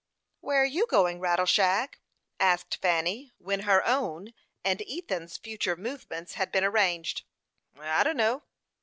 [0.39, 1.99] "Where are you going, Rattleshag?"
[2.39, 4.33] asked Fanny, when her own
[4.65, 7.21] and Ethan's future movements had been arranged.
[7.79, 8.41] "I dunno."